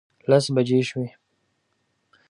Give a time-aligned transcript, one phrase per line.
[0.29, 1.07] لس بجې شوې.